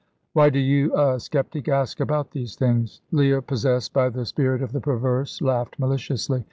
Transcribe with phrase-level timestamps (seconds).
[0.33, 4.71] "Why do you, a sceptic, ask about these things?" Leah, possessed by the spirit of
[4.71, 6.39] the perverse, laughed maliciously.